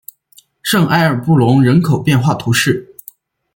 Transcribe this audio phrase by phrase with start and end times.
[0.63, 2.95] 圣埃尔布隆人口变化图示